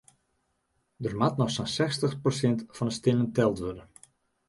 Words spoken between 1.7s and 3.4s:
sechstich prosint fan de stimmen